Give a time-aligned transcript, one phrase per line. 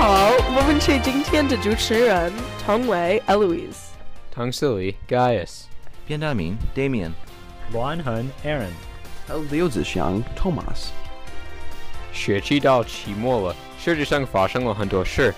[0.00, 2.32] 好，我们是今天的主持人
[2.64, 3.90] 唐伟 Eloise。
[4.30, 5.64] 唐斯里 Gaius，
[6.06, 7.10] 边大明 Damian，
[7.70, 8.70] 罗安恒 Aaron，
[9.28, 10.88] 还有刘子祥 Thomas。
[12.14, 15.34] 学期到期末了，世界上发生了很多事，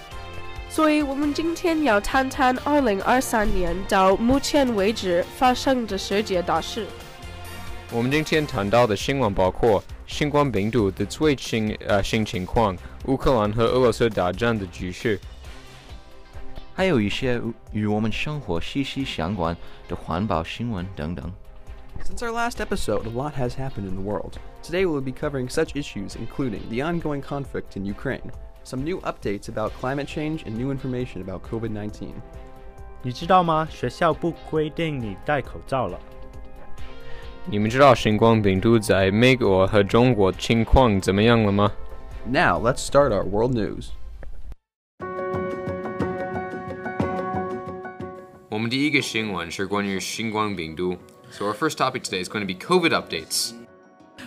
[0.71, 6.87] 所以我们今天要谈谈二零二三年到目前为止发生的世界大事。
[7.91, 15.20] 我们今天谈到的新闻包括新冠病毒的最新呃新情况、乌克兰和俄罗斯大战的局势，
[16.74, 17.42] 还有一些
[17.72, 19.56] 与我们生活息息相关
[19.88, 21.32] 的环保新闻等等。
[22.04, 24.38] Since our last episode, a lot has happened in the world.
[24.62, 28.32] Today we'll be covering such issues including the ongoing conflict in Ukraine,
[28.64, 32.10] some new updates about climate change, and new information about COVID 19.
[33.02, 33.68] 你知道吗？
[33.72, 36.00] 学校不规定你戴口罩了。
[37.50, 41.72] 你们知道新冠病毒在美国和中国情况怎么样了吗？
[42.26, 43.90] Now, let's start our world news.
[48.50, 50.98] 我们第一个新闻是关于新冠病毒。
[51.32, 53.54] So our first topic today is going to be COVID updates.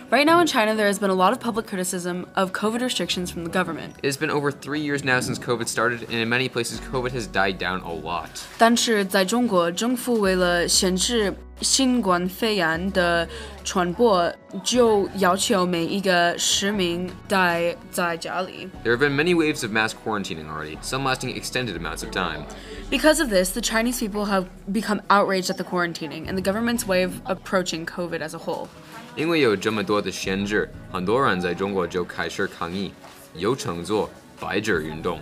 [0.09, 3.31] Right now in China, there has been a lot of public criticism of COVID restrictions
[3.31, 3.95] from the government.
[4.03, 7.11] It has been over three years now since COVID started, and in many places, COVID
[7.13, 8.29] has died down a lot.
[8.57, 13.27] 但是在中国，政府为了限制 新冠肺炎的
[13.63, 14.31] 传播，
[14.63, 18.67] 就要求每一个市民待在家里。
[18.83, 22.45] There have been many waves of mass quarantining already, some lasting extended amounts of time.
[22.89, 26.85] Because of this, the Chinese people have become outraged at the quarantining and the government's
[26.85, 28.67] way of approaching COVID as a whole.
[29.15, 32.91] 因为有这么多的限制，很多人在中国就开始抗议，
[33.35, 34.09] 又称作“
[34.39, 35.19] 白纸运动”。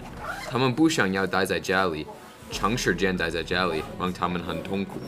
[0.49, 2.07] 他们不想要待在家里，
[2.49, 4.99] 长时间待在家里让他们很痛苦。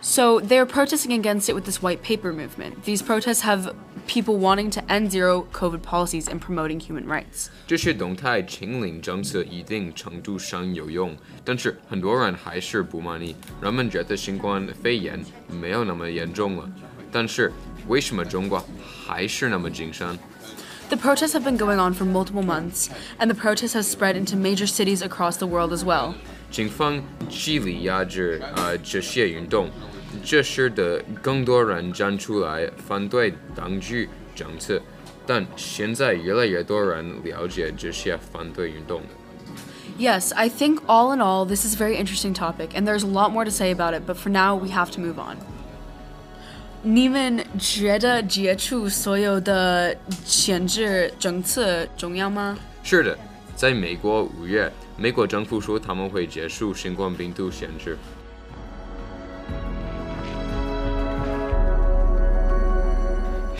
[0.00, 2.84] So they're protesting against it with this white paper movement.
[2.84, 3.74] These protests have
[4.06, 7.48] people wanting to end zero COVID policies and promoting human rights.
[7.66, 13.34] 这些动态清零政策一定程度上有用，但是很多人还是不满意。
[13.60, 16.70] 人们觉得新冠肺炎没有那么严重了，
[17.10, 17.52] 但是
[17.88, 18.64] 为什么中国
[19.04, 20.16] 还是那么谨慎？
[20.88, 24.36] The protests have been going on for multiple months, and the protests have spread into
[24.36, 26.14] major cities across the world as well.
[26.48, 29.68] 警方极力压制呃这些运动，
[30.23, 34.81] 这使得更多人站出来反对当局政策。
[35.25, 39.01] 但现在越来越多人了解这些反对运动。
[39.99, 43.31] Yes, I think all in all, this is a very interesting topic, and there's a lot
[43.31, 45.37] more to say about it, but for now, we have to move on.
[46.81, 49.95] 你们觉得解除所有的
[50.25, 52.57] 限制政策重要吗？
[52.83, 53.15] 是的，
[53.55, 57.95] 在美国五月，美国政府说他们会结束新冠病毒限制。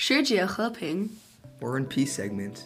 [0.03, 1.07] 师姐和平。
[1.59, 2.61] War and Peace segment。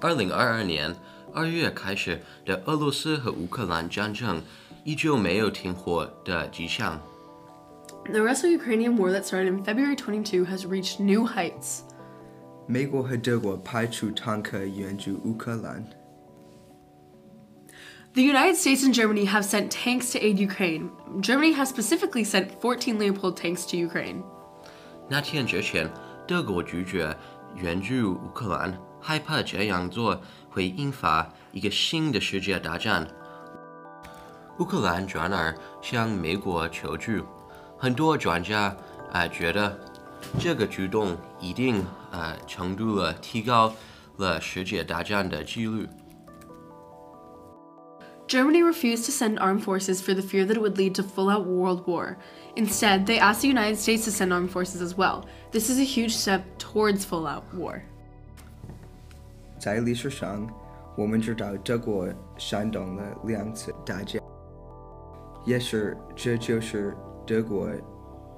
[0.00, 0.92] 二零二二年
[1.32, 4.42] 二月开始的俄罗斯和乌克兰战争
[4.82, 7.00] 依旧没有停火的迹象。
[8.06, 11.82] The Russo-Ukrainian war that started in February 22 has reached new heights.
[12.66, 15.84] 美国和德国派出坦克援助乌克兰。
[18.14, 20.90] The United States and Germany have sent tanks to aid Ukraine.
[21.20, 24.24] Germany has specifically sent 14 Leopard tanks to Ukraine.
[25.08, 25.88] 那天之前。
[26.26, 27.16] 德国拒绝
[27.56, 33.06] 援助乌克兰，害怕这样做会引发一个新的世界大战。
[34.58, 37.24] 乌克兰转而向美国求助，
[37.78, 38.74] 很多专家
[39.12, 39.78] 啊、觉得
[40.38, 43.72] 这个举动一定啊、程度了提高
[44.18, 45.88] 了世界大战的几率。
[48.31, 51.45] Germany refused to send armed forces for the fear that it would lead to full out
[51.45, 52.17] world war.
[52.55, 55.25] Instead, they asked the United States to send armed forces as well.
[55.51, 57.83] This is a huge step towards full out war.
[59.57, 60.47] 在历史上，
[60.97, 64.21] 我们知道德国煽动了两次大战，
[65.45, 66.95] 也是这就是
[67.25, 67.67] 德国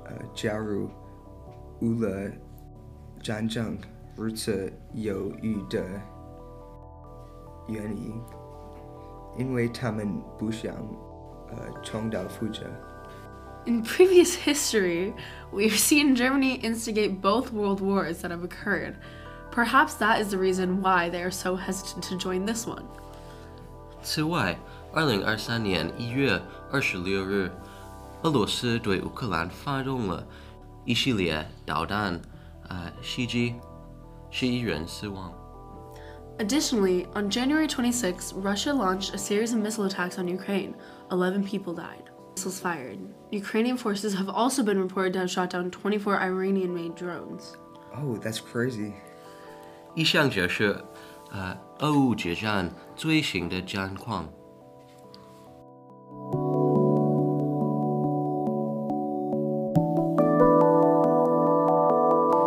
[0.06, 0.90] 呃加入
[1.82, 2.32] 乌俄
[3.24, 3.78] 战争
[4.16, 5.84] 如此犹豫的
[7.68, 8.14] 原因，
[9.38, 10.74] 因为他们不想
[11.50, 12.66] 呃重蹈覆辙。
[13.66, 15.14] In previous history,
[15.52, 18.96] we've seen Germany instigate both world wars that have occurred.
[19.52, 22.84] Perhaps that is the reason why they are so hesitant to join this one.
[24.02, 24.58] 此外，
[24.94, 26.42] 二零二三年一月
[26.72, 27.52] 二十六日，
[28.24, 30.26] 俄罗斯对乌克兰发动了
[30.86, 32.20] 一系列导弹
[32.70, 33.56] 呃袭击，
[34.32, 35.34] 十一人死亡。
[36.40, 40.74] Additionally, on January 26, Russia launched a series of missile attacks on Ukraine.
[41.12, 42.10] 11 people died.
[42.36, 43.00] Missiles fired.
[43.32, 47.58] Ukrainian forces have also been reported to have shot down 24 Iranian made drones.
[47.94, 48.94] Oh, that's crazy.
[49.96, 50.82] 以上就是
[51.32, 54.30] 呃俄乌决战最新的战况。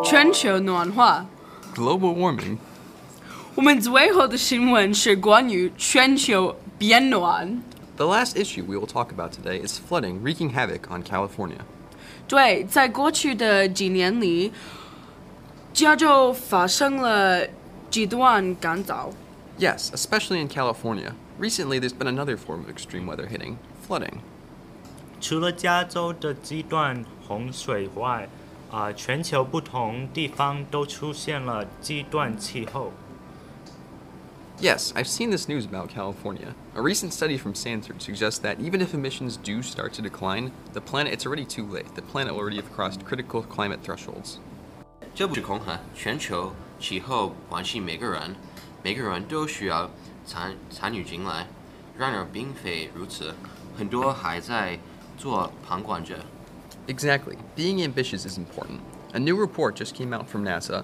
[0.02, 1.26] 全球暖化。
[1.75, 2.58] Global warming.
[3.56, 7.62] 我们最后的新闻是关于全球变暖。
[7.96, 11.58] The last issue we will talk about today is flooding wreaking havoc on California.
[12.26, 14.52] 对，在过去的几年里，
[15.75, 17.46] 加州发生了
[17.90, 19.11] 极端干燥。
[19.58, 21.12] Yes, especially in California.
[21.38, 23.56] Recently, there's been another form of extreme weather hitting
[23.87, 24.14] flooding.
[25.20, 28.29] 除了加州的极端洪水外，
[28.70, 32.93] 啊、全球不同地方都出现了极端气候。
[34.59, 36.56] Yes, I've seen this news about California.
[36.74, 40.81] A recent study from Stanford suggests that even if emissions do start to decline, the
[40.81, 41.94] planet it's already too late.
[41.94, 44.39] The planet will already have crossed critical climate thresholds.
[56.88, 58.81] exactly Being ambitious is important.
[59.13, 60.83] A new report just came out from NASA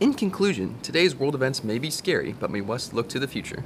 [0.00, 3.62] In conclusion, today's world events may be scary, but we must look to the future.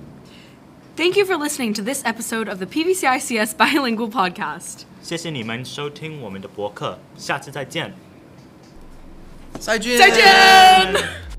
[0.97, 4.85] Thank you for listening to this episode of the PVCICS Bilingual Podcast.
[5.03, 7.95] 谢谢你们收听我们的博客，下次再见。
[9.59, 9.99] 再见。
[9.99, 11.30] 再见。